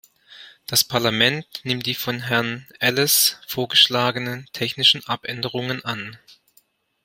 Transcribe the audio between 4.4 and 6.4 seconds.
technischen Abänderungen an.